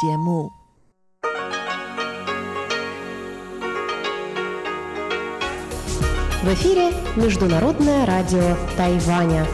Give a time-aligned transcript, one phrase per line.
[0.00, 0.52] 节目。
[6.42, 9.46] В эфире Международное радио Тайваня.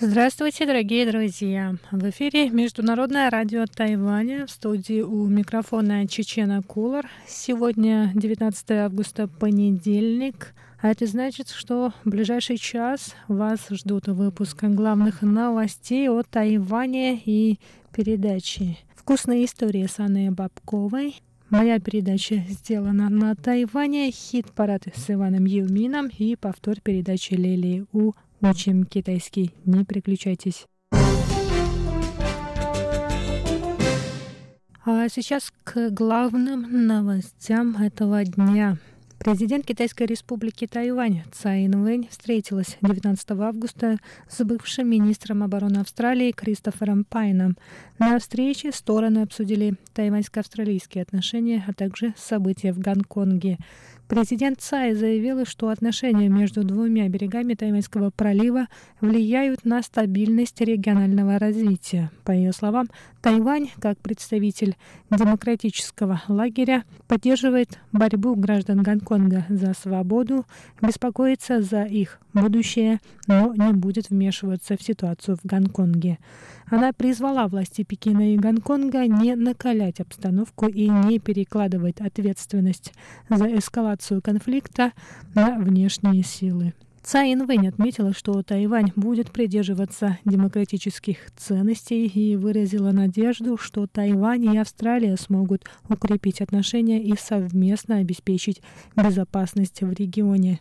[0.00, 1.76] Здравствуйте, дорогие друзья!
[1.92, 4.46] В эфире Международное радио Тайваня.
[4.46, 7.08] В студии у микрофона Чечена Кулар.
[7.28, 10.54] Сегодня 19 августа, понедельник.
[10.80, 17.60] А это значит, что в ближайший час вас ждут выпуск главных новостей о Тайване и
[17.92, 21.20] передачи «Вкусные истории» с Анной Бабковой.
[21.50, 28.84] Моя передача сделана на Тайване, хит-парад с Иваном Юмином и повтор передачи Лили У Учим
[28.84, 29.52] китайский.
[29.64, 30.66] Не переключайтесь.
[34.84, 38.78] А сейчас к главным новостям этого дня.
[39.22, 43.98] Президент Китайской республики Тайвань Цай Инвэнь встретилась 19 августа
[44.28, 47.56] с бывшим министром обороны Австралии Кристофером Пайном.
[48.00, 53.58] На встрече стороны обсудили тайваньско-австралийские отношения, а также события в Гонконге.
[54.08, 58.66] Президент Цай заявил, что отношения между двумя берегами Тайваньского пролива
[59.00, 62.10] влияют на стабильность регионального развития.
[62.24, 62.88] По ее словам,
[63.22, 64.76] Тайвань, как представитель
[65.10, 70.44] демократического лагеря, поддерживает борьбу граждан Гонконга за свободу,
[70.82, 76.18] беспокоится за их будущее, но не будет вмешиваться в ситуацию в Гонконге.
[76.72, 82.94] Она призвала власти Пекина и Гонконга не накалять обстановку и не перекладывать ответственность
[83.28, 84.92] за эскалацию конфликта
[85.34, 86.72] на внешние силы.
[87.02, 94.56] Цай Инвэнь отметила, что Тайвань будет придерживаться демократических ценностей и выразила надежду, что Тайвань и
[94.56, 98.62] Австралия смогут укрепить отношения и совместно обеспечить
[98.96, 100.60] безопасность в регионе.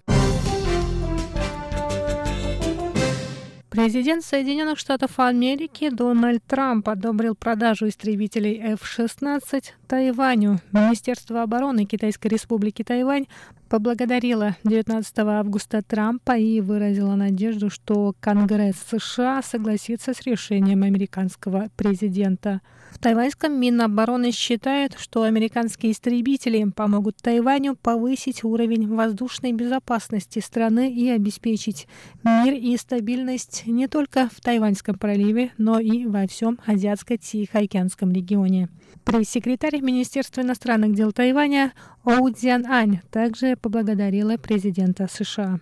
[3.71, 10.59] Президент Соединенных Штатов Америки Дональд Трамп одобрил продажу истребителей F-16 Тайваню.
[10.73, 13.27] Министерство обороны Китайской Республики Тайвань
[13.71, 22.59] поблагодарило 19 августа Трампа и выразило надежду, что Конгресс США согласится с решением американского президента.
[22.91, 31.09] В тайваньском Минобороны считают, что американские истребители помогут Тайваню повысить уровень воздушной безопасности страны и
[31.09, 31.87] обеспечить
[32.25, 38.67] мир и стабильность не только в Тайваньском проливе, но и во всем Азиатско-Тихоокеанском регионе.
[39.05, 41.73] Пресс-секретарь Министерства иностранных дел Тайваня
[42.05, 45.59] Оу Цзян Ань также поблагодарила президента США.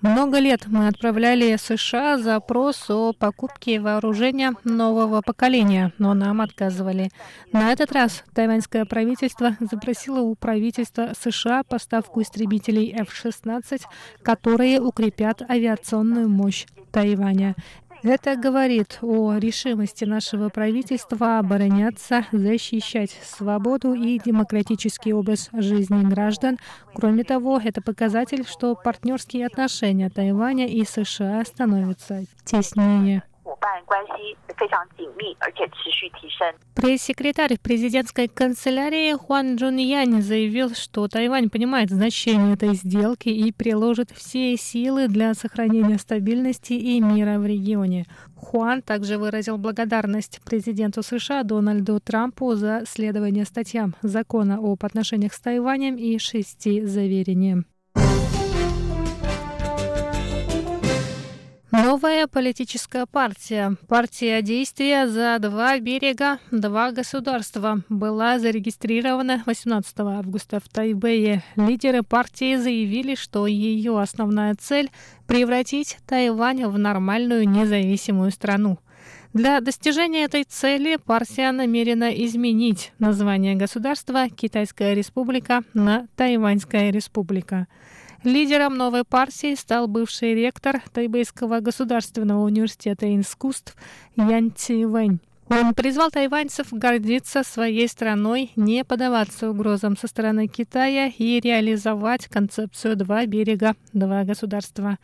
[0.00, 7.10] Много лет мы отправляли США запрос о покупке вооружения нового поколения, но нам отказывали.
[7.52, 13.82] На этот раз тайваньское правительство запросило у правительства США поставку истребителей F-16,
[14.22, 17.56] которые укрепят авиационную мощь Тайваня.
[18.02, 26.58] Это говорит о решимости нашего правительства обороняться, защищать свободу и демократический образ жизни граждан.
[26.94, 33.22] Кроме того, это показатель, что партнерские отношения Тайваня и США становятся теснее.
[36.74, 44.10] Пресс-секретарь президентской канцелярии Хуан Джун Янь заявил, что Тайвань понимает значение этой сделки и приложит
[44.10, 48.06] все силы для сохранения стабильности и мира в регионе.
[48.36, 55.40] Хуан также выразил благодарность президенту США Дональду Трампу за следование статьям закона об отношениях с
[55.40, 57.66] Тайванем и шести заверениям.
[61.82, 70.68] Новая политическая партия, партия действия за два берега, два государства, была зарегистрирована 18 августа в
[70.68, 71.42] Тайбэе.
[71.56, 74.92] Лидеры партии заявили, что ее основная цель–
[75.26, 78.78] превратить Тайвань в нормальную независимую страну.
[79.32, 87.66] Для достижения этой цели партия намерена изменить название государства Китайская республика на Тайваньская республика.
[88.24, 93.74] Лидером новой партии стал бывший ректор Тайбэйского государственного университета искусств
[94.16, 95.18] Ян Ци Вэнь.
[95.52, 102.96] Он призвал тайваньцев гордиться своей страной, не поддаваться угрозам со стороны Китая и реализовать концепцию
[102.96, 104.96] «два берега, два государства».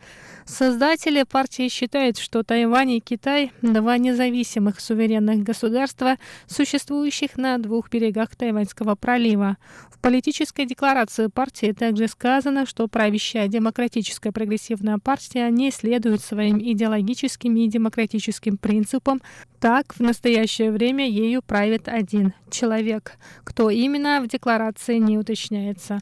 [0.45, 6.15] Создатели партии считают, что Тайвань и Китай– два независимых суверенных государства,
[6.47, 9.57] существующих на двух берегах Тайваньского пролива.
[9.91, 17.55] В политической декларации партии также сказано, что правящая демократическая прогрессивная партия не следует своим идеологическим
[17.55, 19.21] и демократическим принципам.
[19.59, 23.13] Так, в настоящее настоящее время ею правит один человек.
[23.43, 25.99] Кто именно, в декларации не уточняется.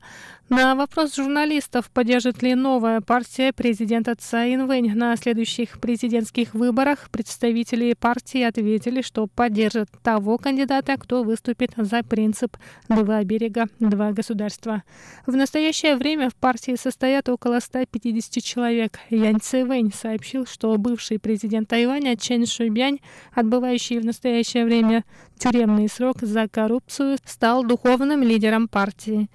[0.49, 7.93] На вопрос журналистов, поддержит ли новая партия президента Цай Инвэнь на следующих президентских выборах, представители
[7.93, 12.55] партии ответили, что поддержат того кандидата, кто выступит за принцип
[12.87, 14.83] «два берега, два государства».
[15.25, 18.99] В настоящее время в партии состоят около 150 человек.
[19.09, 22.99] Янь Цивэнь сообщил, что бывший президент Тайваня Чен Шуйбянь,
[23.33, 25.03] отбывающий в настоящее время
[25.37, 29.27] тюремный срок за коррупцию, стал духовным лидером партии.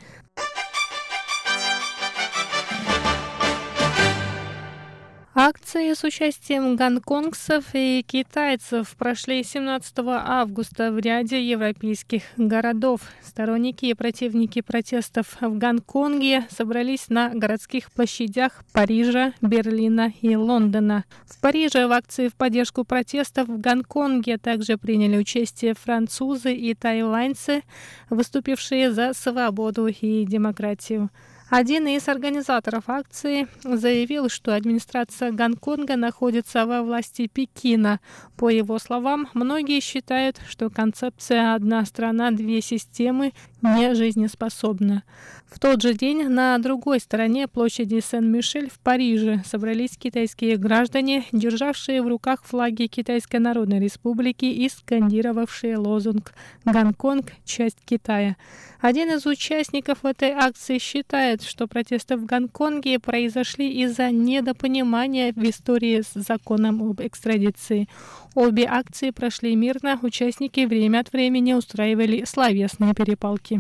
[5.35, 13.01] Акции с участием гонконгцев и китайцев прошли 17 августа в ряде европейских городов.
[13.25, 21.05] Сторонники и противники протестов в Гонконге собрались на городских площадях Парижа, Берлина и Лондона.
[21.25, 27.63] В Париже в акции в поддержку протестов в Гонконге также приняли участие французы и тайваньцы,
[28.11, 31.09] выступившие за свободу и демократию.
[31.55, 38.01] Один из организаторов акции заявил, что администрация Гонконга находится во власти Пекина.
[38.39, 45.05] По его словам, многие считают, что концепция «одна страна, две системы» не жизнеспособна.
[45.47, 52.01] В тот же день на другой стороне площади Сен-Мишель в Париже собрались китайские граждане, державшие
[52.01, 56.33] в руках флаги Китайской Народной Республики и скандировавшие лозунг
[56.65, 58.37] «Гонконг– часть Китая».
[58.81, 66.01] Один из участников этой акции считает, что протесты в Гонконге произошли из-за недопонимания в истории
[66.01, 67.89] с законом об экстрадиции.
[68.35, 73.52] Обе акции прошли мирно, участники время от времени устраивали словесные перепалки.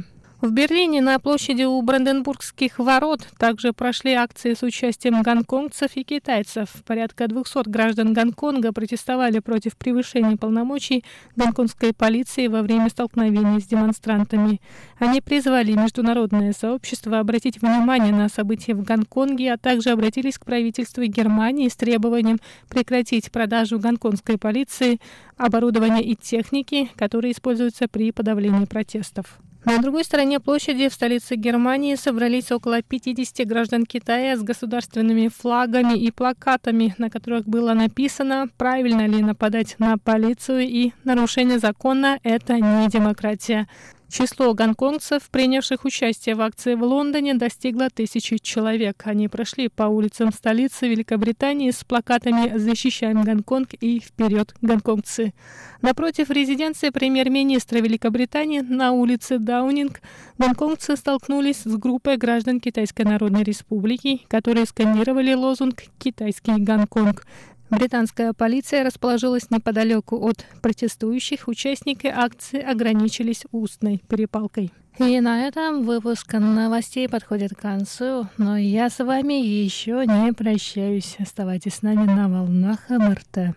[0.42, 6.68] В Берлине на площади у Бранденбургских ворот также прошли акции с участием гонконгцев и китайцев.
[6.84, 11.04] Порядка 200 граждан Гонконга протестовали против превышения полномочий
[11.36, 14.60] гонконгской полиции во время столкновений с демонстрантами.
[14.98, 21.04] Они призвали международное сообщество обратить внимание на события в Гонконге, а также обратились к правительству
[21.04, 24.98] Германии с требованием прекратить продажу гонконгской полиции
[25.36, 29.38] оборудования и техники, которые используются при подавлении протестов.
[29.64, 35.96] На другой стороне площади в столице Германии собрались около 50 граждан Китая с государственными флагами
[35.96, 42.54] и плакатами, на которых было написано, правильно ли нападать на полицию и нарушение закона– это
[42.54, 43.68] не демократия.
[44.12, 49.04] Число гонконгцев, принявших участие в акции в Лондоне, достигло тысячи человек.
[49.06, 55.32] Они прошли по улицам столицы Великобритании с плакатами «Защищаем Гонконг» и «Вперед, гонконгцы».
[55.80, 60.02] Напротив резиденции премьер-министра Великобритании на улице Даунинг
[60.36, 67.24] гонконгцы столкнулись с группой граждан Китайской Народной Республики, которые сканировали лозунг «Китайский Гонконг».
[67.72, 71.48] Британская полиция расположилась неподалеку от протестующих.
[71.48, 74.70] Участники акции ограничились устной перепалкой.
[74.98, 81.16] И на этом выпуск новостей подходит к концу, но я с вами еще не прощаюсь.
[81.18, 83.56] Оставайтесь с нами на волнах МРТ.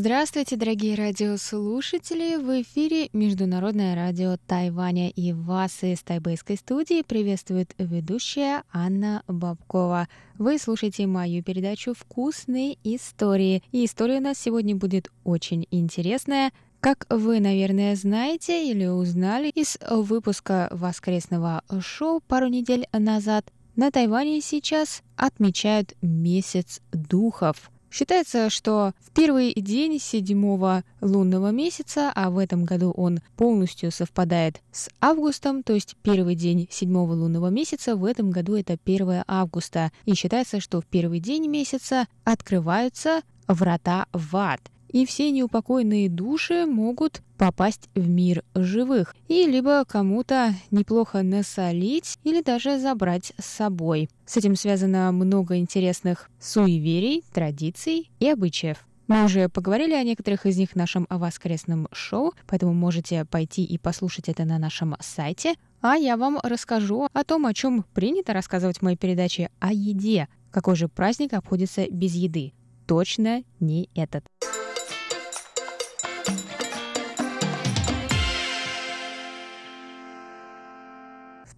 [0.00, 2.36] Здравствуйте, дорогие радиослушатели!
[2.36, 10.06] В эфире Международное радио Тайваня и вас из тайбэйской студии приветствует ведущая Анна Бабкова.
[10.38, 13.64] Вы слушаете мою передачу «Вкусные истории».
[13.72, 16.52] И история у нас сегодня будет очень интересная.
[16.78, 24.42] Как вы, наверное, знаете или узнали из выпуска воскресного шоу пару недель назад, на Тайване
[24.42, 32.64] сейчас отмечают месяц духов– Считается, что в первый день седьмого лунного месяца, а в этом
[32.64, 38.30] году он полностью совпадает с августом, то есть первый день седьмого лунного месяца, в этом
[38.30, 39.90] году это 1 августа.
[40.04, 46.66] И считается, что в первый день месяца открываются врата в ад– и все неупокоенные души
[46.66, 54.10] могут попасть в мир живых и либо кому-то неплохо насолить или даже забрать с собой.
[54.26, 58.84] С этим связано много интересных суеверий, традиций и обычаев.
[59.06, 63.78] Мы уже поговорили о некоторых из них в нашем воскресном шоу, поэтому можете пойти и
[63.78, 65.54] послушать это на нашем сайте.
[65.80, 70.28] А я вам расскажу о том, о чем принято рассказывать в моей передаче о еде.
[70.50, 72.52] Какой же праздник обходится без еды?
[72.86, 74.26] Точно не этот.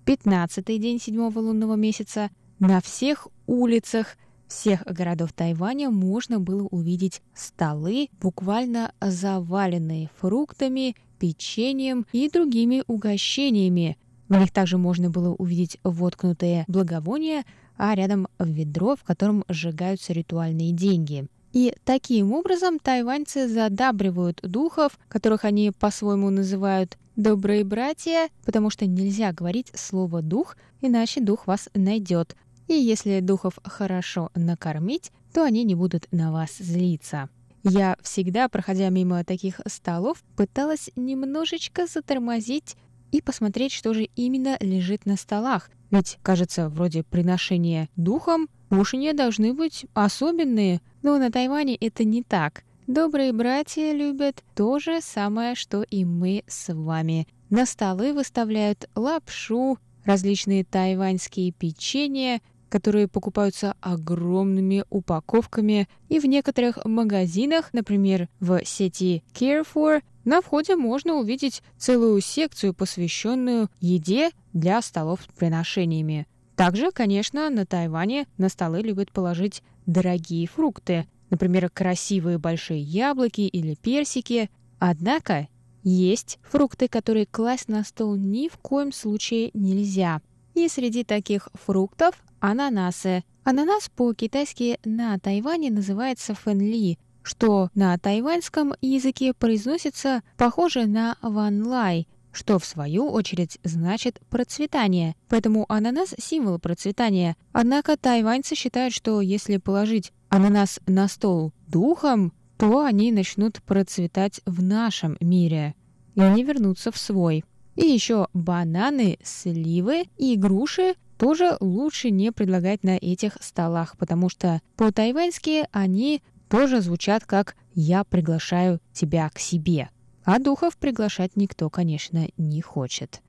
[0.05, 4.17] Пятнадцатый день седьмого лунного месяца на всех улицах
[4.51, 13.97] всех городов Тайваня можно было увидеть столы, буквально заваленные фруктами, печеньем и другими угощениями.
[14.29, 17.45] В них также можно было увидеть воткнутые благовония,
[17.77, 21.27] а рядом ведро, в котором сжигаются ритуальные деньги.
[21.53, 29.33] И таким образом тайваньцы задабривают духов, которых они по-своему называют «добрые братья», потому что нельзя
[29.33, 32.35] говорить слово «дух», иначе дух вас найдет.
[32.67, 37.29] И если духов хорошо накормить, то они не будут на вас злиться.
[37.63, 42.77] Я всегда, проходя мимо таких столов, пыталась немножечко затормозить
[43.13, 45.69] и посмотреть, что же именно лежит на столах.
[45.91, 50.81] Ведь, кажется, вроде приношения духом, кушания должны быть особенные.
[51.03, 52.65] Но на Тайване это не так.
[52.91, 57.29] Добрые братья любят то же самое, что и мы с вами.
[57.49, 67.73] На столы выставляют лапшу, различные тайваньские печенья, которые покупаются огромными упаковками, и в некоторых магазинах,
[67.73, 75.39] например, в сети Carrefour, на входе можно увидеть целую секцию, посвященную еде для столов с
[75.39, 76.27] приношениями.
[76.57, 83.75] Также, конечно, на Тайване на столы любят положить дорогие фрукты, например, красивые большие яблоки или
[83.75, 84.51] персики.
[84.79, 85.49] Однако
[85.83, 90.21] есть фрукты, которые класть на стол ни в коем случае нельзя.
[90.55, 93.25] И среди таких фруктов ананасы.
[93.45, 102.59] Ананас по-китайски на Тайване называется фэнли, что на тайваньском языке произносится похоже на ванлай, что
[102.59, 105.15] в свою очередь значит процветание.
[105.29, 107.37] Поэтому ананас– символ процветания.
[107.53, 114.63] Однако тайваньцы считают, что если положить ананас на стол духом, то они начнут процветать в
[114.63, 115.75] нашем мире
[116.15, 117.45] и не вернутся в свой.
[117.77, 124.61] И еще бананы, сливы и груши тоже лучше не предлагать на этих столах, потому что
[124.77, 129.89] по-тайваньски они тоже звучат как «я приглашаю тебя к себе».
[130.33, 133.21] А духов приглашать никто, конечно, не хочет.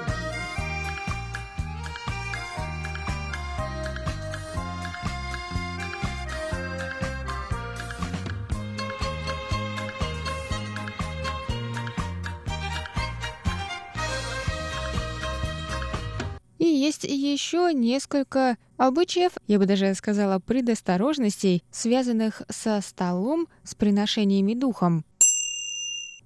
[16.60, 24.54] И есть еще несколько обычаев, я бы даже сказала предосторожностей, связанных со столом с приношениями
[24.54, 25.04] духом.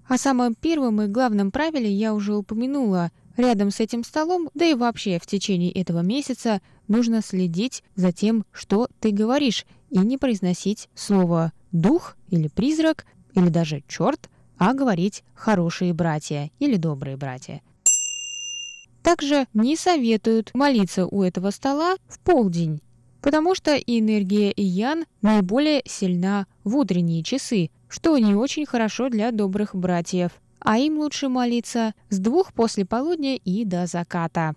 [0.07, 3.11] О самом первом и главном правиле я уже упомянула.
[3.37, 8.45] Рядом с этим столом, да и вообще в течение этого месяца, нужно следить за тем,
[8.51, 15.23] что ты говоришь, и не произносить слово «дух» или «призрак» или даже «черт», а говорить
[15.33, 17.61] «хорошие братья» или «добрые братья».
[19.01, 22.81] Также не советуют молиться у этого стола в полдень,
[23.21, 29.75] потому что энергия Ян наиболее сильна в утренние часы, что не очень хорошо для добрых
[29.75, 34.55] братьев, а им лучше молиться с двух после полудня и до заката.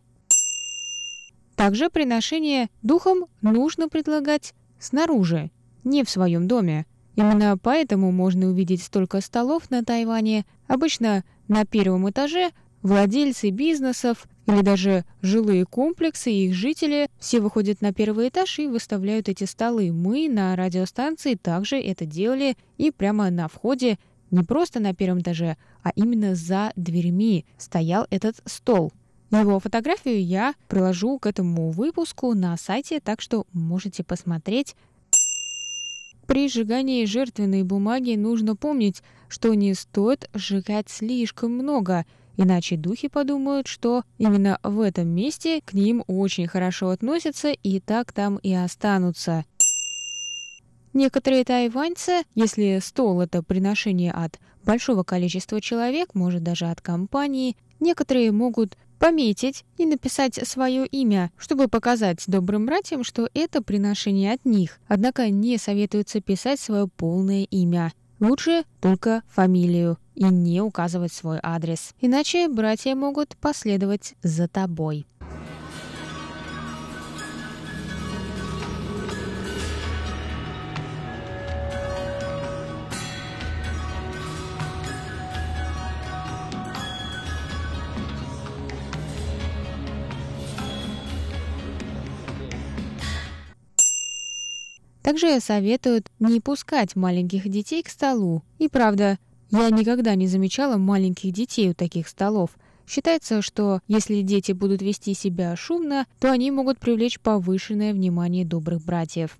[1.56, 5.50] Также приношение духом нужно предлагать снаружи,
[5.84, 6.86] не в своем доме.
[7.16, 10.46] Именно поэтому можно увидеть столько столов на Тайване.
[10.68, 17.80] Обычно на первом этаже владельцы бизнесов или даже жилые комплексы и их жители все выходят
[17.80, 19.92] на первый этаж и выставляют эти столы.
[19.92, 23.98] Мы на радиостанции также это делали и прямо на входе,
[24.30, 28.92] не просто на первом этаже, а именно за дверьми стоял этот стол.
[29.30, 34.74] Его фотографию я приложу к этому выпуску на сайте, так что можете посмотреть.
[36.26, 42.06] При сжигании жертвенной бумаги нужно помнить, что не стоит сжигать слишком много–
[42.38, 48.12] Иначе духи подумают, что именно в этом месте к ним очень хорошо относятся и так
[48.12, 49.44] там и останутся.
[50.92, 58.30] Некоторые тайваньцы, если стол– это приношение от большого количества человек, может даже от компании, некоторые
[58.30, 64.78] могут пометить и написать свое имя, чтобы показать добрым братьям, что это приношение от них.
[64.86, 67.92] Однако не советуется писать свое полное имя.
[68.20, 71.94] Лучше только фамилию и не указывать свой адрес.
[72.00, 75.06] Иначе братья могут последовать за тобой.
[95.02, 98.42] Также советуют не пускать маленьких детей к столу.
[98.58, 99.18] И правда,
[99.50, 102.50] я никогда не замечала маленьких детей у таких столов.
[102.86, 108.84] Считается, что если дети будут вести себя шумно, то они могут привлечь повышенное внимание добрых
[108.84, 109.38] братьев.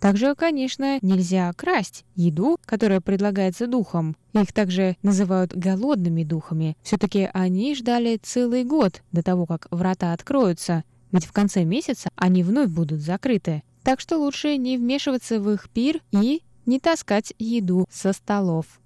[0.00, 4.16] Также, конечно, нельзя красть еду, которая предлагается духом.
[4.34, 6.76] Их также называют голодными духами.
[6.82, 12.42] Все-таки они ждали целый год до того, как врата откроются, ведь в конце месяца они
[12.42, 13.62] вновь будут закрыты.
[13.82, 18.80] Так что лучше не вмешиваться в их пир и не таскать еду со столов.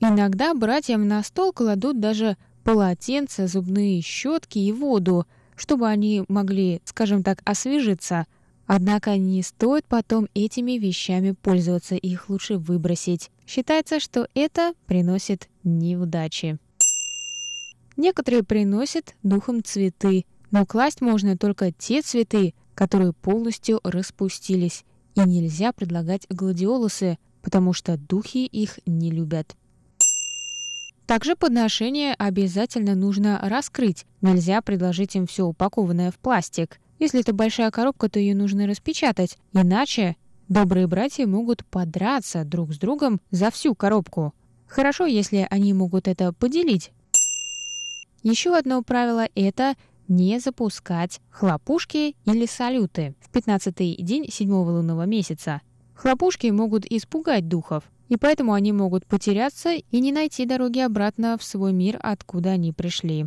[0.00, 7.22] Иногда братьям на стол кладут даже полотенца, зубные щетки и воду, чтобы они могли, скажем
[7.22, 8.26] так, освежиться–
[8.66, 13.30] Однако не стоит потом этими вещами пользоваться, их лучше выбросить.
[13.46, 16.58] Считается, что это приносит неудачи.
[17.96, 24.84] Некоторые приносят духом цветы, но класть можно только те цветы, которые полностью распустились,
[25.16, 29.56] и нельзя предлагать гладиолусы, потому что духи их не любят.
[31.06, 34.06] Также подношение обязательно нужно раскрыть.
[34.20, 36.78] Нельзя предложить им все упакованное в пластик.
[36.98, 40.16] Если это большая коробка, то ее нужно распечатать, иначе
[40.48, 44.34] добрые братья могут подраться друг с другом за всю коробку.
[44.66, 46.90] Хорошо, если они могут это поделить.
[48.22, 49.76] Еще одно правило– это
[50.08, 55.60] не запускать хлопушки или салюты в 15-й день седьмого лунного месяца.
[55.94, 61.44] Хлопушки могут испугать духов, и поэтому они могут потеряться и не найти дороги обратно в
[61.44, 63.26] свой мир, откуда они пришли.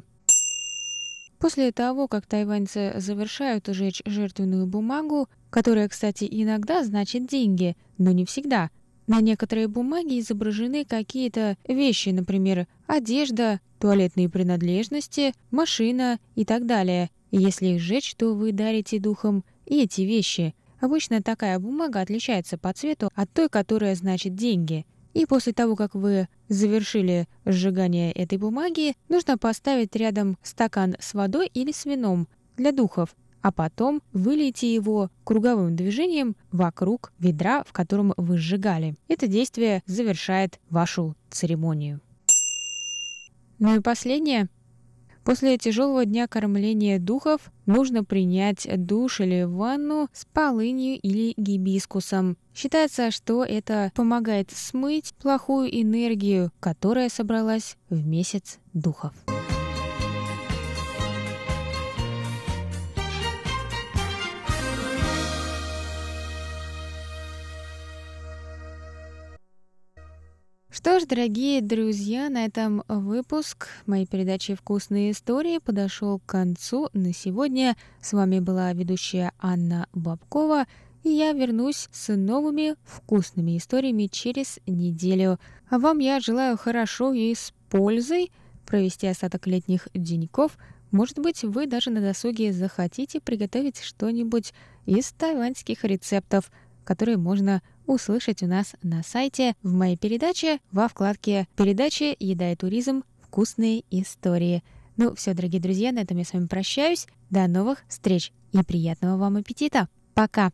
[1.39, 8.25] После того, как тайваньцы завершают сжечь жертвенную бумагу, которая, кстати, иногда значит деньги, но не
[8.25, 8.69] всегда,
[9.07, 17.09] на некоторые бумаги изображены какие-то вещи, например, одежда, туалетные принадлежности, машина и так далее.
[17.31, 20.53] И если их сжечь, то вы дарите духом и эти вещи.
[20.79, 25.95] Обычно такая бумага отличается по цвету от той, которая значит деньги– и после того, как
[25.95, 32.71] вы завершили сжигание этой бумаги, нужно поставить рядом стакан с водой или с вином для
[32.71, 38.95] духов, а потом вылейте его круговым движением вокруг ведра, в котором вы сжигали.
[39.07, 42.01] Это действие завершает вашу церемонию.
[43.59, 44.47] Ну и последнее–
[45.29, 52.35] После тяжелого дня кормления духов нужно принять душ или ванну с полынью или гибискусом.
[52.55, 59.13] Считается, что это помогает смыть плохую энергию, которая собралась в месяц духов.
[70.81, 77.13] Что ж, дорогие друзья, на этом выпуск моей передачи «Вкусные истории» подошел к концу на
[77.13, 77.75] сегодня.
[78.01, 80.67] С вами была ведущая Анна Бабкова,
[81.03, 85.37] и я вернусь с новыми вкусными историями через неделю.
[85.69, 88.31] А вам я желаю хорошо и с пользой
[88.65, 90.57] провести остаток летних деньков.
[90.91, 94.53] Может быть, вы даже на досуге захотите приготовить что-нибудь
[94.85, 96.49] из тайваньских рецептов,
[96.89, 102.55] которые можно услышать у нас на сайте в моей передаче во вкладке «Передачи «Еда и
[102.55, 103.03] туризм.
[103.21, 104.63] Вкусные истории».
[104.97, 107.05] Ну все, дорогие друзья, на этом я с вами прощаюсь.
[107.29, 109.87] До новых встреч и приятного вам аппетита.
[110.15, 110.51] Пока!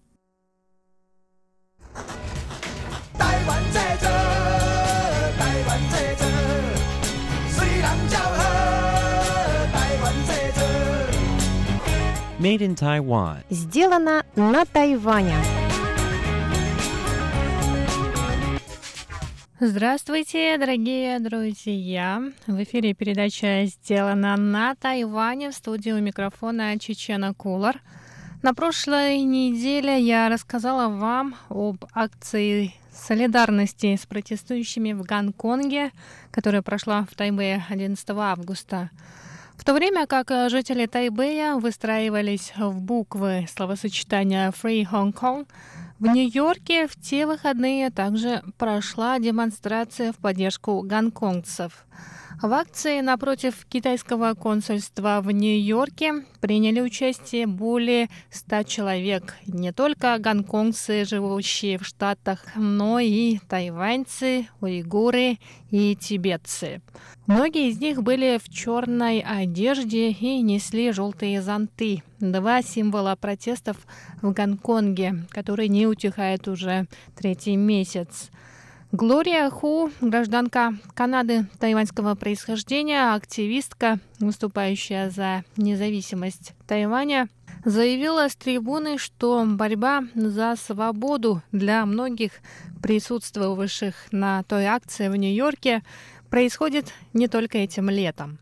[12.37, 13.37] Made in Taiwan.
[13.49, 15.64] Сделано на Тайване.
[19.57, 22.21] Здравствуйте, дорогие друзья!
[22.45, 27.81] В эфире передача «Сделана на Тайване» в студии у микрофона Чечена Кулар.
[28.43, 35.91] На прошлой неделе я рассказала вам об акции солидарности с протестующими в Гонконге,
[36.31, 38.89] которая прошла в Тайбэе 11 августа.
[39.55, 45.47] В то время как жители Тайбэя выстраивались в буквы словосочетания «Free Hong Kong»,
[45.99, 51.85] в Нью-Йорке в те выходные также прошла демонстрация в поддержку гонконгцев.
[52.41, 59.35] В акции напротив китайского консульства в Нью-Йорке приняли участие более 100 человек.
[59.47, 65.37] Не только гонконгцы, живущие в Штатах, но и тайваньцы, уйгуры
[65.71, 66.81] и тибетцы.
[67.25, 72.03] Многие из них были в черной одежде и несли желтые зонты.
[72.19, 73.77] Два символа протестов
[74.21, 78.29] в Гонконге, который не утихает уже третий месяц.
[78.97, 87.27] Глория Ху, гражданка Канады тайваньского происхождения, активистка, выступающая за независимость Тайваня,
[87.65, 92.39] заявила с трибуны, что борьба за свободу для многих
[92.81, 95.83] присутствовавших на той акции в Нью-Йорке
[96.29, 98.39] происходит не только этим летом.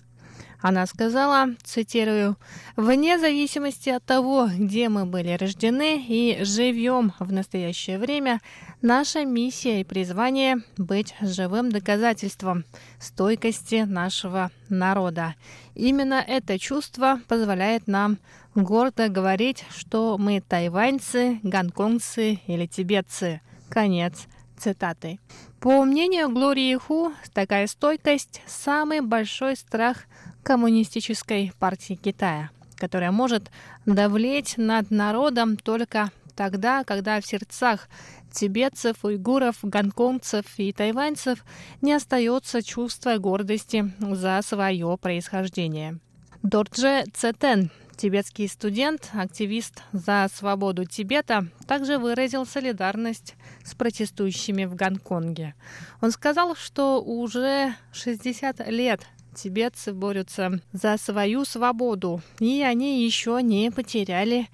[0.63, 2.38] Она сказала, цитирую,
[2.78, 8.39] «Вне зависимости от того, где мы были рождены и живем в настоящее время,
[8.82, 12.63] наша миссия и призвание– быть живым доказательством
[12.97, 15.36] стойкости нашего народа.
[15.76, 18.17] Именно это чувство позволяет нам
[18.56, 23.41] гордо говорить, что мы тайваньцы, гонконгцы или тибетцы».
[23.67, 25.19] Конец цитаты.
[25.60, 30.06] По мнению Глории Ху, такая стойкость– самый большой страх
[30.43, 33.49] коммунистической партии Китая, которая может
[33.86, 37.88] давлеть над народом только тогда, когда в сердцах
[38.32, 41.45] тибетцев, уйгуров, гонконгцев и тайваньцев
[41.82, 45.99] не остается чувство гордости за свое происхождение.
[46.41, 55.56] Дордже Цетен, тибетский студент, активист за свободу Тибета, также выразил солидарность с протестующими в Гонконге.
[56.01, 63.72] Он сказал, что уже 60 лет тибетцы борются за свою свободу, и они еще не
[63.72, 64.48] потеряли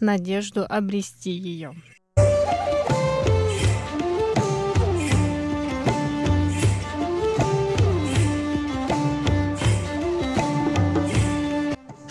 [0.00, 1.74] надежду обрести ее.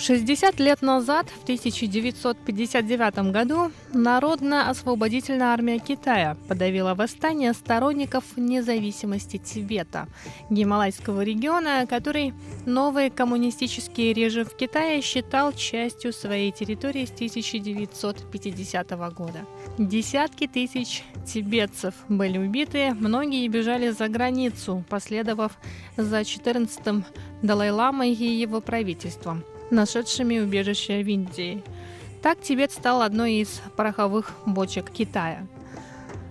[0.05, 10.07] 60 лет назад, в 1959 году, Народно-освободительная армия Китая подавила восстание сторонников независимости Тибета,
[10.51, 12.35] гималайского региона, который
[12.67, 19.39] новый коммунистический режим в Китае считал частью своей территории с 1950 года.
[19.79, 25.53] Десятки тысяч тибетцев были убиты, многие бежали за границу, последовав
[25.97, 27.05] за 14-м
[27.41, 31.63] Далай-ламой и его правительством– нашедшими убежище в Индии.
[32.21, 35.45] Так Тибет стал одной из пороховых бочек Китая.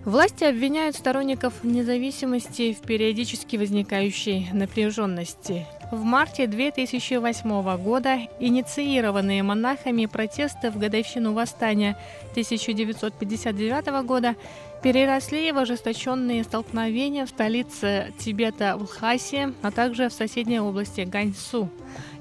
[0.04, 5.66] Власти обвиняют сторонников независимости в периодически возникающей напряженности.
[5.90, 11.96] В марте 2008 года инициированные монахами протесты в годовщину восстания
[12.32, 14.34] 1959 года
[14.82, 21.70] переросли в ожесточенные столкновения в столице Тибета в Лхасе, а также в соседней области Ганьсу.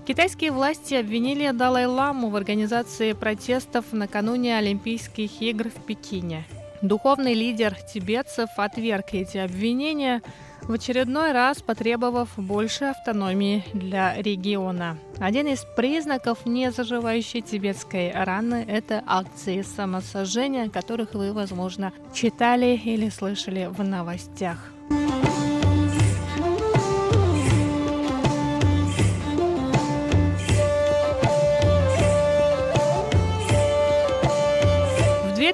[0.05, 6.43] Китайские власти обвинили Далай-ламу в организации протестов накануне Олимпийских игр в Пекине.
[6.81, 10.21] Духовный лидер тибетцев отверг эти обвинения,
[10.63, 14.97] в очередной раз потребовав больше автономии для региона.
[15.19, 23.69] Один из признаков незаживающей тибетской раны– это акции самосожжения, которых вы, возможно, читали или слышали
[23.71, 24.72] в новостях.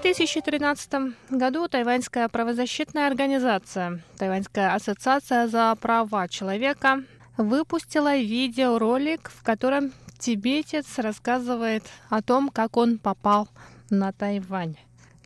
[0.02, 7.04] 2013 году тайваньская правозащитная организация Тайваньская ассоциация за права человека
[7.36, 13.50] выпустила видеоролик, в котором тибетец рассказывает о том, как он попал
[13.90, 14.78] на Тайвань.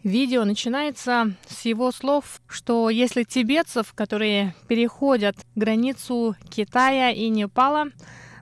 [0.04, 7.90] Видео начинается с его слов, что если тибетцев, которые переходят границу Китая и Непала,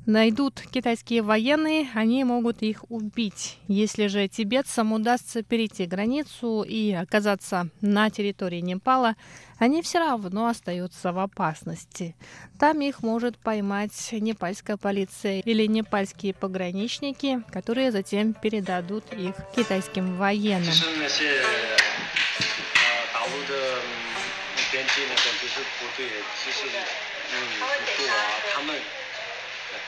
[0.06, 3.58] найдут китайские военные, они могут их убить.
[3.68, 9.16] Если же тибетцам удастся перейти границу и оказаться на территории Непала,
[9.60, 12.16] они все равно остаются в опасности.
[12.60, 20.74] Там их может поймать непальская полиция или непальские пограничники, которые затем передадут их китайским военным.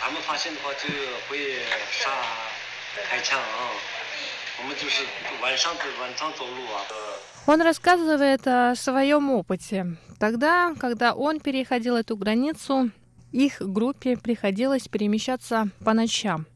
[0.03, 0.89] 他们发现的话就
[1.29, 2.11] 会杀
[3.09, 3.71] 开枪啊。
[4.61, 5.05] 我们就是
[5.41, 6.83] 晚上晚上走路啊。
[7.47, 9.97] Он рассказывает о своем опыте.
[10.19, 12.91] Тогда, когда он переходил эту границу,
[13.33, 16.47] их группе приходилось перемещаться по ночам.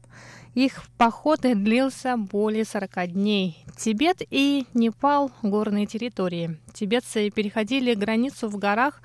[0.53, 3.65] Их поход длился более 40 дней.
[3.75, 6.59] Тибет и Непал – горные территории.
[6.73, 9.01] Тибетцы переходили границу в горах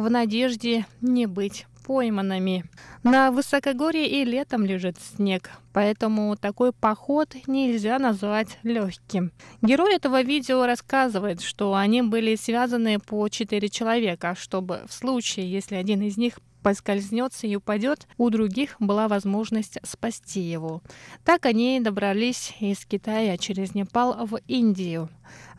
[0.00, 2.64] в надежде не быть пойманными.
[3.02, 9.30] На высокогорье и летом лежит снег, поэтому такой поход нельзя назвать легким.
[9.60, 15.74] Герой этого видео рассказывает, что они были связаны по четыре человека, чтобы в случае, если
[15.74, 20.82] один из них поскользнется и упадет, у других была возможность спасти его.
[21.24, 25.10] Так они добрались из Китая через Непал в Индию.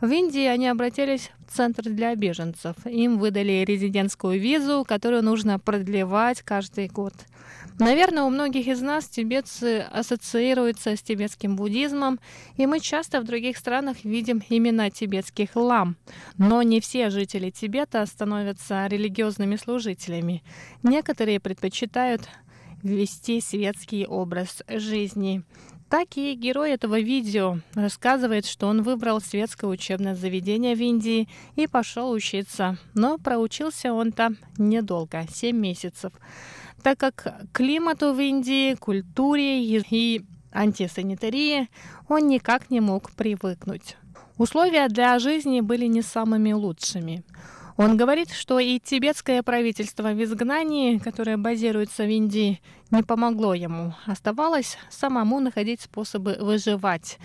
[0.02, 2.74] В Индии они обратились в Центр для беженцев.
[2.86, 7.14] Им выдали резидентскую визу, которую нужно продлевать каждый год.
[7.78, 12.18] Наверное, у многих из нас тибетцы ассоциируются с тибетским буддизмом,
[12.56, 15.96] и мы часто в других странах видим именно тибетских лам.
[16.36, 20.42] Но не все жители Тибета становятся религиозными служителями.
[20.82, 22.22] Некоторые предпочитают
[22.82, 25.44] вести светский образ жизни.
[25.92, 31.66] Так и герой этого видео рассказывает, что он выбрал светское учебное заведение в Индии и
[31.66, 32.78] пошел учиться.
[32.94, 36.14] Но проучился он там недолго, 7 месяцев,
[36.82, 41.68] так как климату в Индии, культуре и антисанитарии
[42.08, 43.98] он никак не мог привыкнуть.
[44.38, 47.22] Условия для жизни были не самыми лучшими.
[47.76, 53.94] Он говорит, что и тибетское правительство в изгнании, которое базируется в Индии, не помогло ему.
[54.06, 57.18] Оставалось самому находить способы выживать.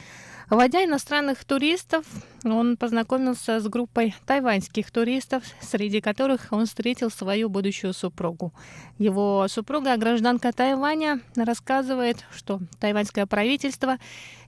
[0.49, 2.05] Водя иностранных туристов,
[2.45, 8.53] он познакомился с группой тайваньских туристов, среди которых он встретил свою будущую супругу.
[8.97, 13.97] Его супруга, гражданка Тайваня, рассказывает, что тайваньское правительство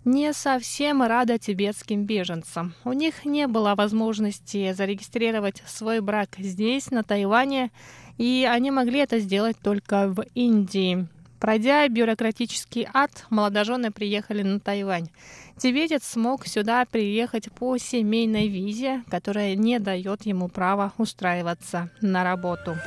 [0.05, 2.73] не совсем рада тибетским беженцам.
[2.85, 7.71] У них не было возможности зарегистрировать свой брак здесь, на Тайване,
[8.17, 11.09] и они могли это сделать только в Индии.
[11.39, 15.09] Пройдя бюрократический ад, молодожены приехали на Тайвань.
[15.57, 22.77] Тибетец смог сюда приехать по семейной визе, которая не дает ему права устраиваться на работу.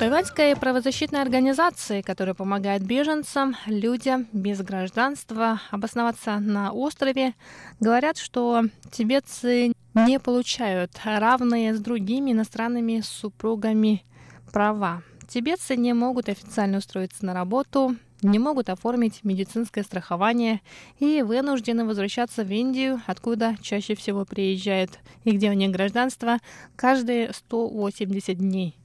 [0.00, 7.34] Тайваньская правозащитная организация, которая помогает беженцам, людям без гражданства обосноваться на острове,
[7.80, 14.02] говорят, что тибетцы не получают равные с другими иностранными супругами
[14.50, 15.02] права.
[15.28, 20.62] Тибетцы не могут официально устроиться на работу, не могут оформить медицинское страхование
[20.98, 26.38] и вынуждены возвращаться в Индию, откуда чаще всего приезжают и где у них гражданство,
[26.74, 28.79] каждые 180 дней.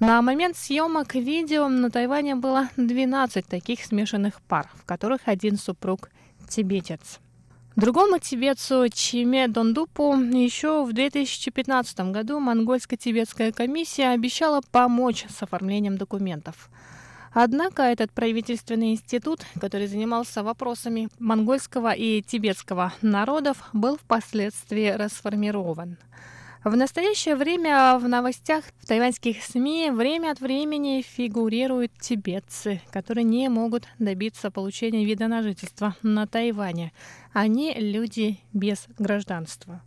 [0.00, 6.10] На момент съемок видео на Тайване было 12 таких смешанных пар, в которых один супруг
[6.48, 7.18] тибетец.
[7.74, 16.70] Другому тибетцу Чиме Дондупу еще в 2015 году монгольско-тибетская комиссия обещала помочь с оформлением документов.
[17.32, 25.98] Однако этот правительственный институт, который занимался вопросами монгольского и тибетского народов, был впоследствии расформирован.
[26.64, 33.48] В настоящее время в новостях в тайваньских СМИ время от времени фигурируют тибетцы, которые не
[33.48, 36.92] могут добиться получения вида на жительство на Тайване.
[37.32, 39.82] Они люди без гражданства.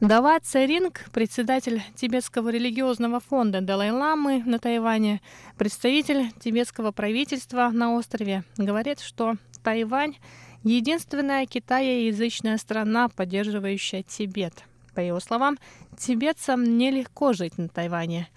[0.00, 5.20] Дава Церинг, председатель Тибетского религиозного фонда Далай-Ламы на Тайване,
[5.58, 10.14] представитель тибетского правительства на острове, говорит, что Тайвань—
[10.62, 14.54] единственная китаеязычная страна, поддерживающая Тибет—
[14.92, 15.58] по его словам,
[15.98, 18.28] тибетцам нелегко жить на Тайване.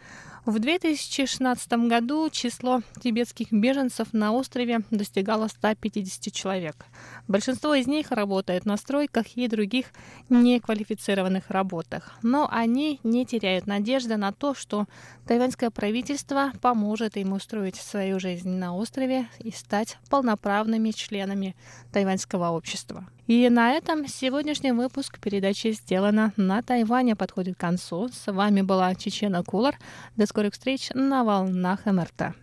[0.45, 6.85] В 2016 году число тибетских беженцев на острове достигало 150 человек.
[7.29, 9.85] Большинство из них работает на стройках и других
[10.27, 12.11] неквалифицированных работах.
[12.23, 14.85] Но они не теряют надежды на то, что
[15.25, 21.55] тайваньское правительство поможет им устроить свою жизнь на острове и стать полноправными членами
[21.93, 23.07] тайваньского общества.
[23.27, 28.09] И на этом сегодняшний выпуск передачи «Сделано на Тайване» подходит к концу.
[28.09, 29.77] С вами была Чечена Кулар.
[30.17, 32.35] До скорых встреч на волнах МРТ.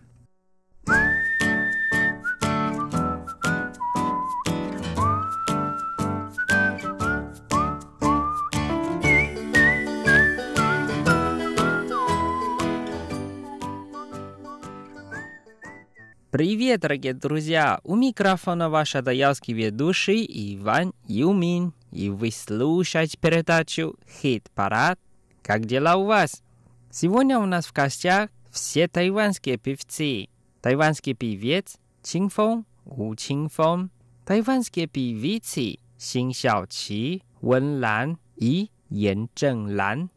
[16.41, 17.79] Привет, дорогие друзья!
[17.83, 20.25] У микрофона ваш адаялский ведущий
[20.55, 21.71] Иван Юмин.
[21.91, 24.99] И вы слушаете передачу «Хит-парад».
[25.43, 26.41] Как дела у вас?
[26.89, 30.29] Сегодня у нас в гостях все тайванские певцы.
[30.63, 33.91] Тайванский певец Чинфон, У Чинфон,
[34.25, 40.09] тайванские певицы Син Xiaoqi, Wen Lan и Ян Зhenглан.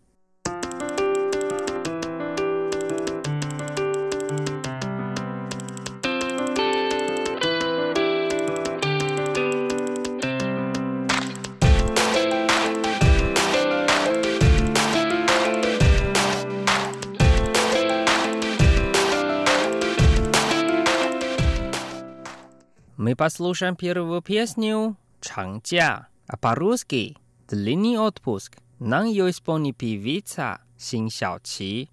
[23.14, 28.58] Мы послушаем первую песню «Чангджа», а по-русски «Длинный отпуск».
[28.80, 31.90] Нам ее исполнит певица Син Xiaoqi.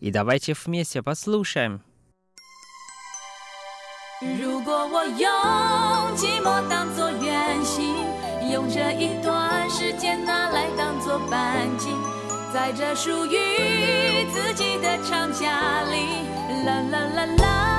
[0.00, 1.80] И давайте вместе послушаем.
[4.20, 7.84] 如果我用寂寞当作远行，
[8.50, 11.92] 用这一段时间拿来当作半径，
[12.52, 17.77] 在这属于自己的长假里，啦啦啦啦。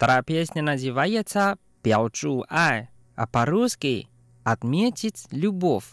[0.00, 4.08] Вторая песня называется «Пяучу ай», а по-русски
[4.44, 5.86] «Отметить любовь».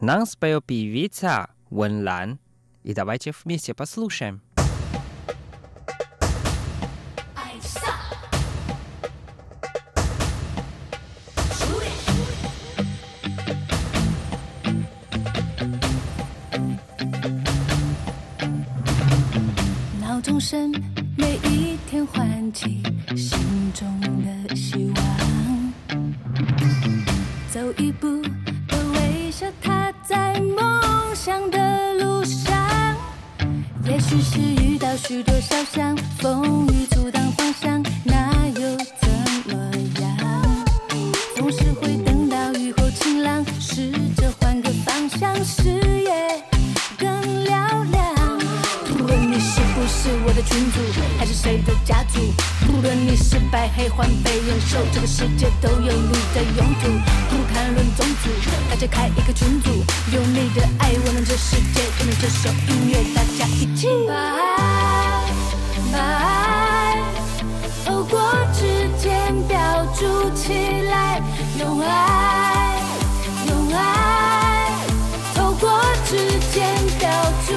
[0.00, 2.38] Нам спел певица Вэн Лан.
[2.84, 4.42] И давайте вместе послушаем.
[20.48, 20.72] 声
[21.16, 22.80] 每一天唤起
[27.77, 28.21] 一步
[28.67, 30.81] 的微笑，踏在梦
[31.15, 32.95] 想的路上。
[33.85, 39.09] 也许是遇到许多小伤，风雨阻挡方向，那又怎
[39.47, 39.53] 么
[40.01, 40.65] 样？
[41.35, 46.13] 总是会等到雨后晴朗，试着换个方向，视野。
[49.85, 51.12] 是我的群主，还是我的群主？
[53.13, 56.89] 你是白黑黄肥人受，这个世界都有你的用途。
[57.29, 58.29] 不谈论种族，
[58.67, 59.69] 大家开一个群组，
[60.11, 61.83] 用你的爱温暖这世界。
[61.99, 65.31] 跟着这首音乐，大家一起把爱，
[65.91, 67.03] 把爱
[67.85, 68.19] 透过
[68.51, 71.21] 指尖标注起来，
[71.59, 72.81] 用爱，
[73.47, 74.71] 用爱
[75.35, 76.17] 透过指
[76.51, 76.65] 尖
[76.97, 77.07] 标
[77.45, 77.53] 注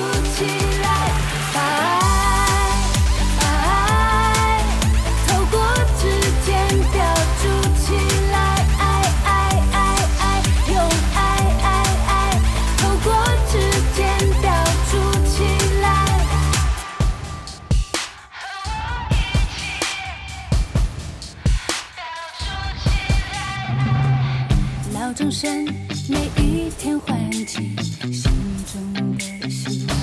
[25.27, 25.65] 重生
[26.09, 27.75] 每一天唤起
[28.13, 28.31] 心
[28.73, 29.97] 中的希望，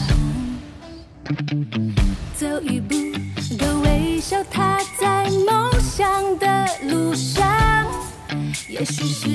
[2.35, 2.93] 走一步
[3.57, 7.41] 都微笑，踏在梦想的路上。
[8.67, 9.29] 也许是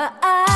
[0.00, 0.49] But I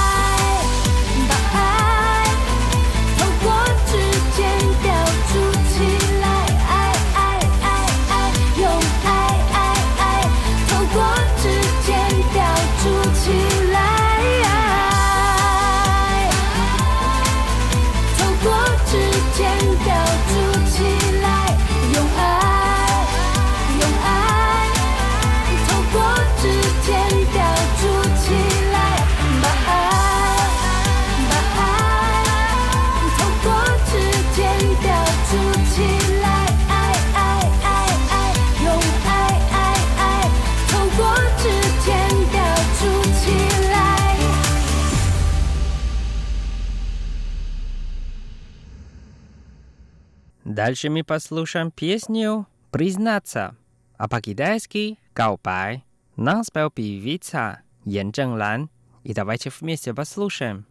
[50.55, 53.57] Дальше мы послушаем песню «Признаться»,
[53.96, 55.84] а по-китайски «Гаупай».
[56.14, 58.70] Нам спел певица Ян Чжэнлан.
[59.02, 60.64] И давайте вместе послушаем.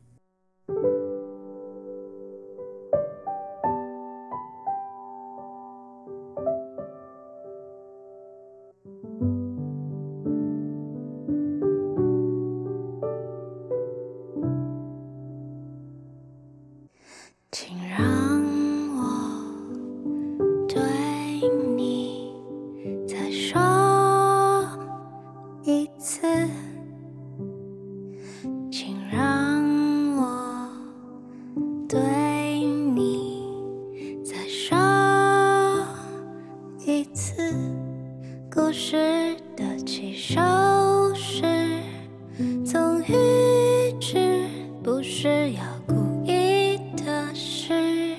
[45.49, 48.15] 要故意的事，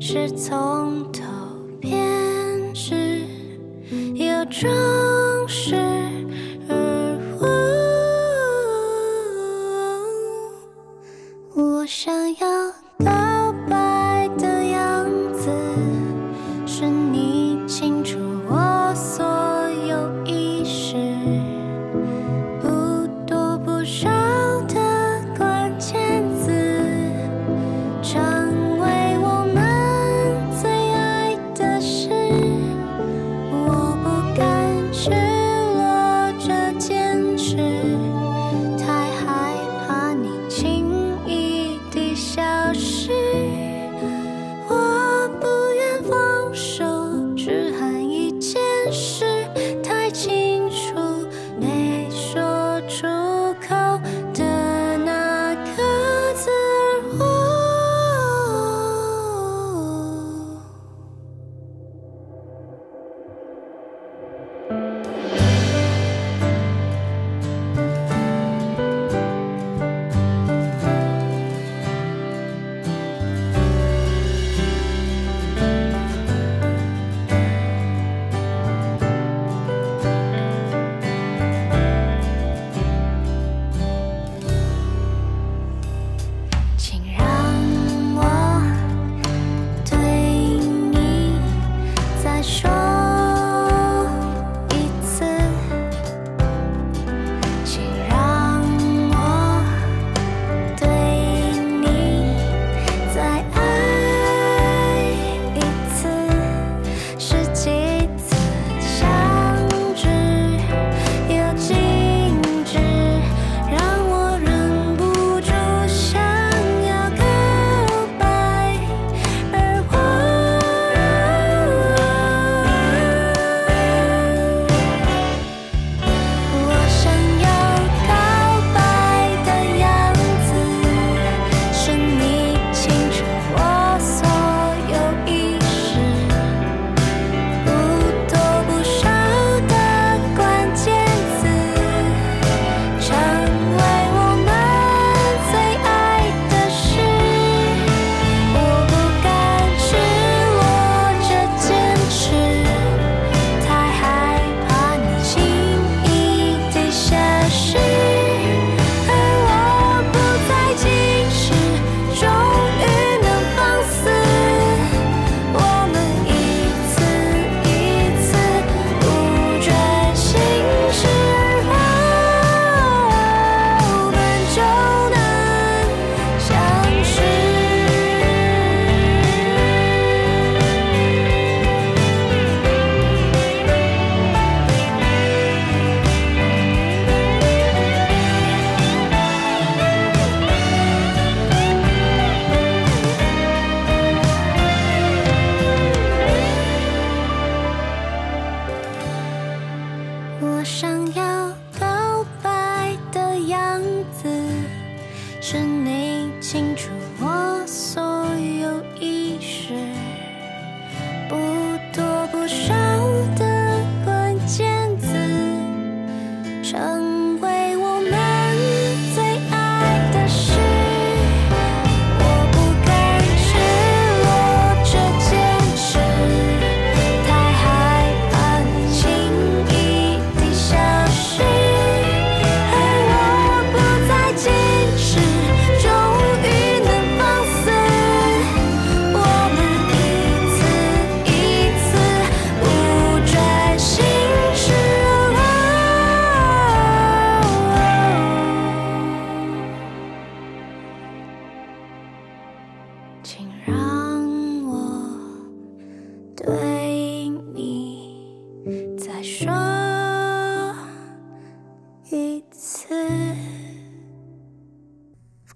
[0.00, 1.22] 是从头
[1.80, 2.00] 编
[2.74, 3.22] 织，
[4.14, 5.09] 有种。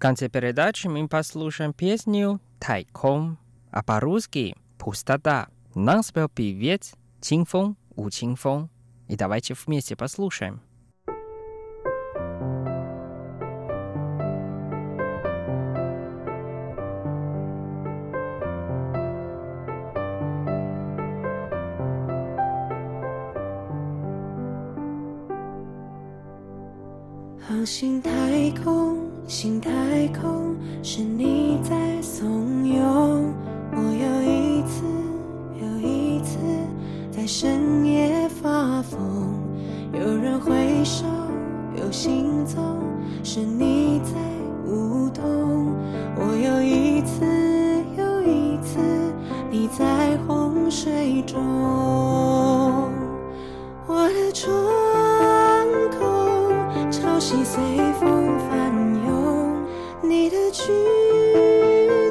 [0.04, 3.38] конце передачи мы послушаем песню «Тайком»,
[3.70, 5.48] а по-русски «Пустота».
[5.74, 8.70] Нам спел певец Чинфон У Чинфон.
[9.08, 10.60] И давайте вместе послушаем.
[27.50, 28.10] 航行太
[28.62, 29.13] 空。
[29.27, 29.71] 心太
[30.09, 32.79] 空是你在怂恿
[33.71, 34.85] 我，又一次
[35.59, 36.37] 又一次
[37.11, 38.99] 在深夜发疯。
[39.91, 41.05] 有人挥手，
[41.75, 42.61] 有行踪，
[43.23, 44.11] 是你在
[44.69, 45.23] 舞动。
[46.17, 47.25] 我又一次
[47.97, 48.79] 又一次
[49.49, 49.67] 你。
[49.69, 51.41] 在洪水中。
[53.87, 54.47] 我的窗
[55.91, 55.99] 口
[56.89, 57.61] 潮汐随
[57.99, 58.94] 风翻涌，
[60.09, 60.63] 你的举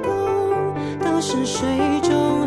[0.02, 1.68] 动都是水
[2.02, 2.46] 中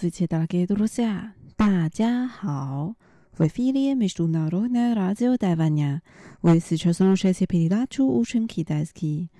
[0.00, 1.34] Здравствуйте, дорогие друзья!
[1.58, 2.94] 大家好!
[3.36, 6.02] В эфире Международное радио Тайваня.
[6.40, 9.30] Вы сейчас слушаете передачу «Учим китайский».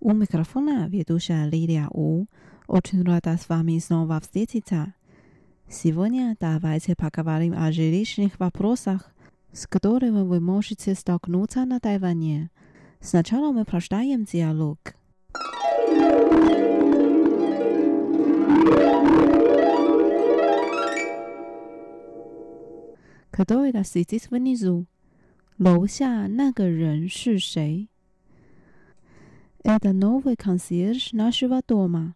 [0.00, 2.24] У микрофона ведущая Лилия У.
[2.66, 4.94] Очень рада с вами снова встретиться.
[5.68, 9.12] Сегодня давайте поговорим о жилищных вопросах,
[9.52, 12.50] с которыми вы можете столкнуться на Тайване.
[13.00, 14.78] Сначала мы прочитаем диалог.
[23.36, 24.86] Кто это сидит внизу?
[25.58, 27.88] 楼下那个人是谁？
[29.62, 32.14] Это новый консьерж нашего дома.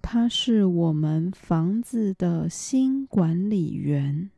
[0.00, 4.30] 他是我们房子的新管理员。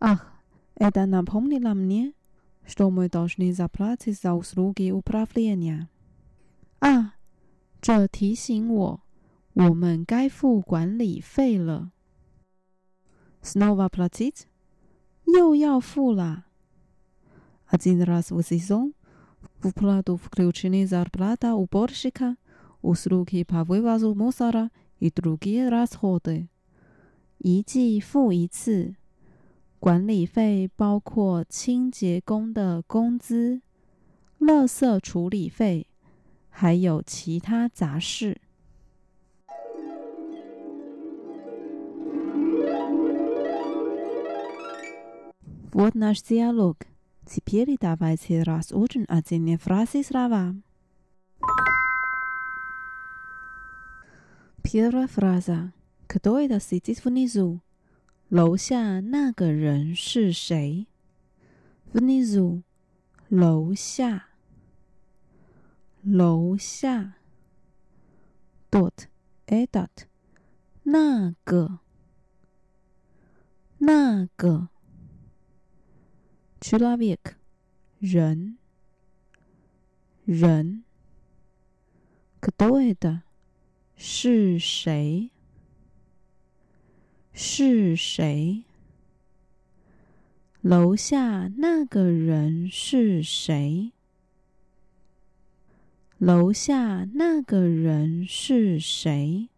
[0.00, 0.32] Ах,
[0.76, 2.14] это напомнило мне,
[2.66, 5.88] что мы должны заплатить за услуги управления.
[6.80, 7.14] 啊，
[7.80, 9.02] 这提醒我，
[9.54, 11.92] 我们该付管理费了。
[13.42, 14.46] Снова платить?
[15.24, 16.44] 又要付啦。
[17.70, 18.94] Один раз в сезон
[19.60, 22.36] в плату включены зарплата уборщика
[22.80, 26.48] услуги по вывозу мусора и другие расходы。
[27.38, 28.96] 一季付一次，
[29.78, 33.60] 管理费包括清洁工的工资、
[34.40, 35.86] 垃圾处理费，
[36.48, 38.40] 还有其他杂事。
[45.73, 46.77] Вот наш диалог.
[47.27, 50.53] Теперь давайте разучим отдельные фразы и слова.
[54.61, 55.73] Первая фраза.
[56.05, 57.59] Кто это сидит внизу?
[58.29, 60.87] Лоуся на рен ши шей?
[61.91, 62.61] Внизу.
[63.31, 64.23] Лоуся.
[66.03, 67.15] Лоуся.
[68.69, 69.09] Тот.
[69.47, 70.07] Этот.
[70.85, 71.67] На гэ.
[73.79, 74.67] На гэ.
[76.62, 77.36] Человек，
[78.00, 78.58] 人，
[80.24, 80.84] 人。
[82.40, 83.22] Кто это？
[83.96, 85.30] 是谁？
[87.32, 88.64] 是谁？
[90.60, 93.92] 楼下那个人是谁？
[96.18, 99.48] 楼下那个人是谁？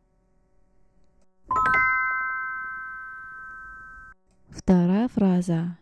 [4.53, 5.77] Вторая фраза.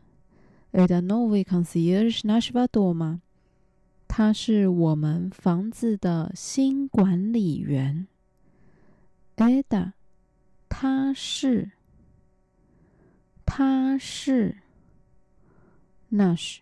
[0.74, 3.20] ada novi konseyevich nashvar doma
[4.08, 8.08] 他是我们房子的新管理员
[9.36, 9.94] ada
[10.68, 11.72] 他是
[13.46, 14.58] 他是
[16.12, 16.58] nash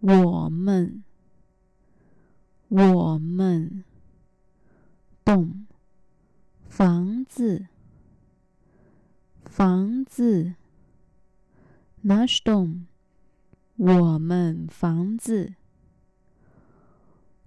[0.00, 1.04] 我们
[2.68, 3.84] 我们
[5.24, 5.66] 栋
[6.68, 7.66] 房子
[9.44, 10.54] 房子
[12.04, 12.86] nashdom
[13.77, 15.55] 我们房子，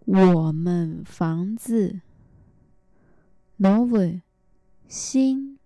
[0.05, 2.01] 我们房子，
[3.59, 4.23] новый
[4.89, 5.59] 新，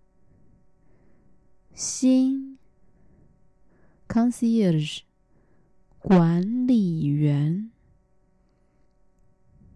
[1.73, 2.51] 新。
[4.09, 5.03] Concierge，
[6.01, 7.71] 管理员，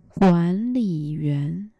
[0.08, 1.70] 管理员，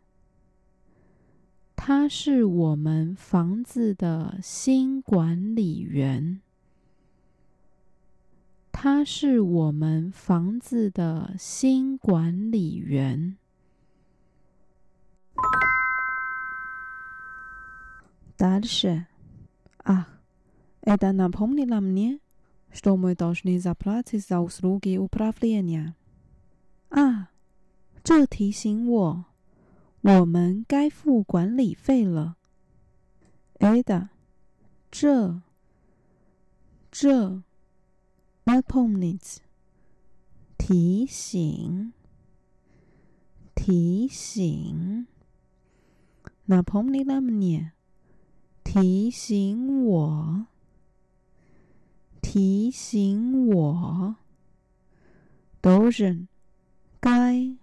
[1.75, 6.41] 他是我们房子的新管理员。
[8.79, 13.37] 他是我们房子的新管理员。
[18.37, 19.07] Дальше，
[19.85, 20.21] 啊，
[20.83, 25.95] это напомнило мне。что мы должны заплатить за услуги управления.
[26.89, 27.29] 啊，
[28.03, 29.27] 这提醒我，
[30.03, 32.37] 我们该付管理费了。
[33.61, 34.09] Это，
[34.91, 35.41] 这，
[36.91, 37.45] 这
[38.49, 39.39] ，напомнить，
[40.59, 41.93] 提醒，
[43.55, 45.07] 提醒，
[46.47, 47.73] напомнила мне，
[48.63, 50.47] 提醒我。
[52.27, 54.17] 提醒我，
[55.63, 56.27] должен，
[57.01, 57.55] 该，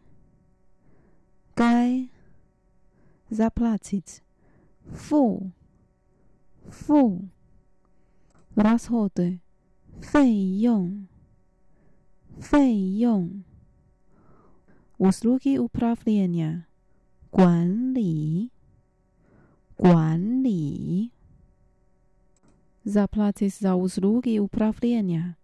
[1.54, 2.08] 该，
[3.30, 4.20] заплатить，
[4.94, 5.52] 付，
[6.70, 7.28] 付，
[8.56, 9.40] расходы，
[10.01, 11.07] 费用，
[12.39, 13.43] 费用。
[14.99, 16.63] usługi uprawienia
[17.31, 18.51] 管理，
[19.77, 21.11] 管理。
[22.87, 25.35] zapłacisz za usługi uprawienia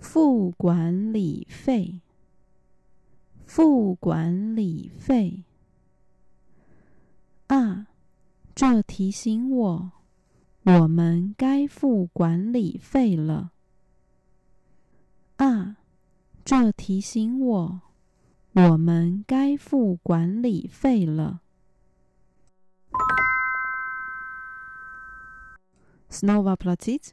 [0.00, 2.00] 付管理费，
[3.46, 5.42] 付管理费。
[7.48, 7.88] 啊，
[8.54, 9.92] 这提醒我，
[10.64, 13.50] 我们该付管理费了。
[15.38, 15.76] 啊，
[16.44, 17.80] 这提醒我，
[18.54, 21.40] 我们该付管理费了。
[26.10, 27.10] Snova platit，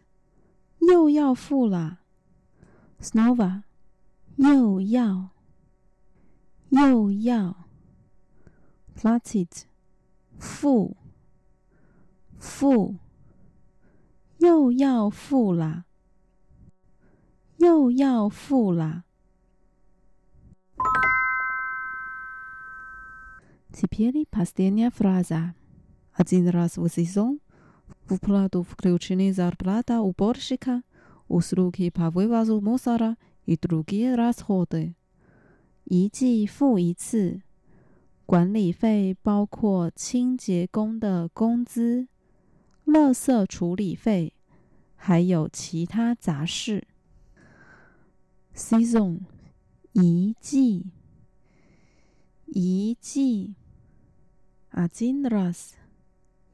[0.79, 1.99] 又要付了。
[2.99, 3.61] Snova，
[4.37, 5.29] 又要，
[6.69, 7.67] 又要。
[8.97, 9.65] Platit，
[10.39, 10.97] 付，
[12.39, 12.95] 付，
[14.39, 15.84] 又要付了，
[17.58, 19.04] 又要付了。
[23.72, 25.54] Теперь последняя фраза.
[26.12, 27.40] Один раз в сезон
[28.10, 30.82] В оплату включены зарплата уборщика,
[31.28, 33.16] услуги по вывозу мусора
[33.46, 34.94] и другие расходы.
[35.84, 37.42] 一季付一次，
[38.26, 42.08] 管理费包括清洁工的工资、
[42.84, 44.34] 垃圾处理费，
[44.96, 46.86] 还有其他杂事。
[48.64, 49.20] Season
[49.92, 50.86] 一季，
[52.46, 53.54] 一季。
[54.72, 55.74] Один раз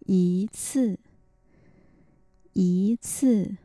[0.06, 0.98] 一次。
[2.58, 3.58] 一次，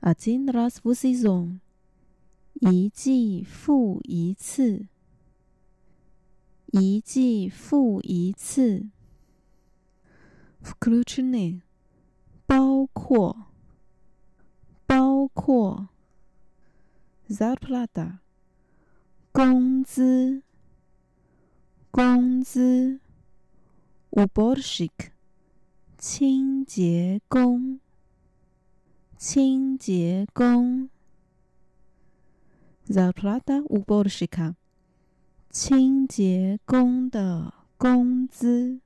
[0.00, 1.60] один раз в сезон，
[2.54, 4.86] 一季付一次，
[6.68, 8.88] 一季复一次。
[10.62, 11.60] включены，
[12.46, 13.48] 包括，
[14.86, 15.88] 包括。
[17.29, 18.19] zarplata，
[19.31, 20.41] 工资，
[21.91, 22.99] 工资
[24.11, 25.11] ，uborshik，
[25.97, 27.79] 清洁工，
[29.17, 30.89] 清洁工
[32.87, 34.55] ，zarplata uborshika，
[35.49, 38.79] 清洁工的工资。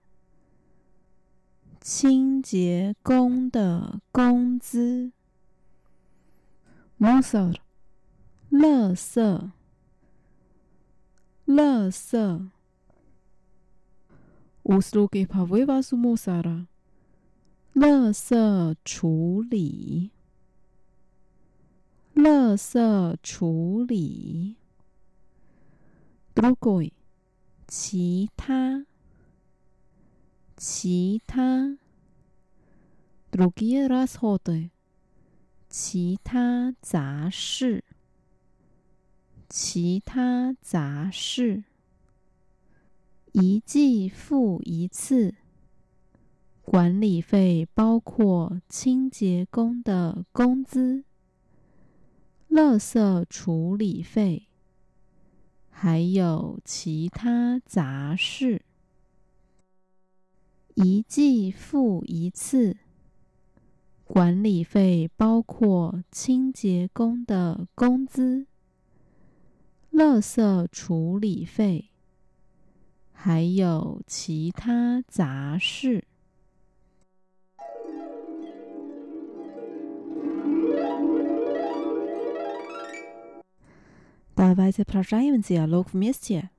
[1.80, 5.12] 清洁工的工资。
[7.00, 7.56] Mosor，
[8.52, 9.52] 乐色
[11.46, 12.50] 乐色。
[14.64, 16.68] 五十六给宝贝发什么啥了
[17.72, 20.12] 乐色处理。
[22.14, 24.58] 乐色处理。
[26.36, 26.92] logo
[27.70, 28.86] 其他
[30.58, 31.78] 其他
[35.70, 37.86] 其他杂事。
[39.54, 41.66] 其他杂事，
[43.34, 45.36] 一季付一次，
[46.62, 51.04] 管理费包括清洁工的工资、
[52.50, 54.48] 垃圾处理费，
[55.70, 58.62] 还有其他杂事。
[60.76, 62.78] 一季付一次，
[64.06, 68.48] 管理费包括清洁工的工资、
[69.93, 71.91] 垃圾处理费，
[73.13, 76.05] 还有其他杂事。
[84.35, 86.51] Давайте прощаем диалог вместе。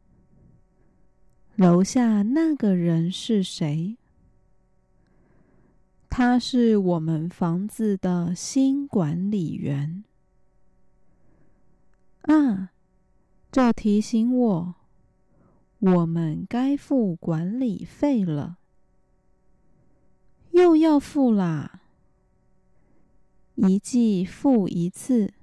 [1.56, 3.98] 楼下那个人是谁？
[6.10, 10.04] 他是我们房子的新管理员。
[12.22, 12.71] 啊，
[13.53, 14.75] 这提醒我，
[15.79, 18.57] 我们该付管理费了。
[20.53, 21.83] 又要付啦！
[23.57, 25.35] 一季付一次，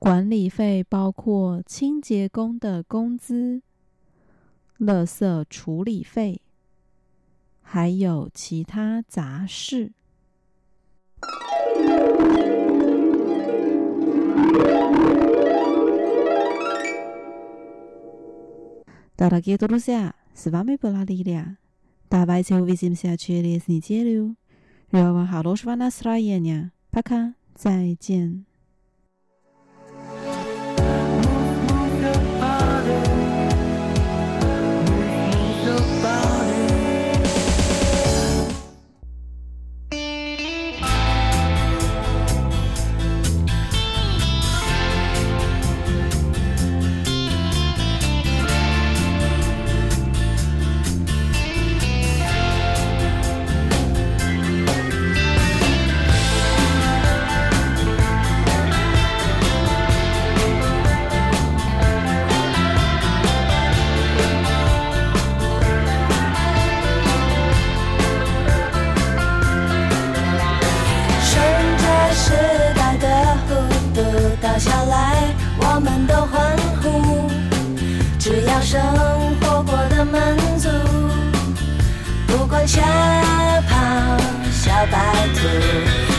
[0.00, 3.62] 管理费包括清洁工的工资、
[4.80, 6.42] 垃圾处理费。
[7.60, 9.92] 还有其他杂事。
[19.22, 21.56] Дорогие друзья, с вами была Лилия.
[22.10, 24.34] Давайте увидимся через неделю.
[24.90, 26.72] Желаю вам хорошего настроения.
[26.90, 27.32] Пока.
[27.54, 28.44] 再见。
[82.66, 82.80] 下
[83.68, 83.72] 跑
[84.50, 84.96] 小白
[85.34, 85.40] 兔，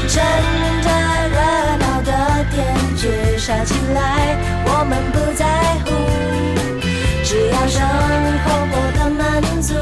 [0.07, 0.23] 趁
[0.81, 0.89] 着
[1.29, 1.37] 热
[1.79, 2.11] 闹的
[2.51, 2.55] 天
[2.97, 5.45] 去耍起来，我们不在
[5.85, 5.87] 乎，
[7.23, 7.79] 只要生
[8.43, 9.21] 活过得满
[9.61, 9.73] 足，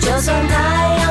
[0.00, 1.01] 就算太。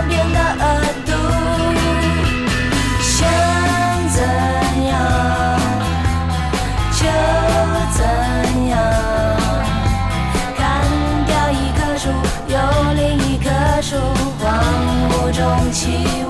[15.71, 16.20] 情。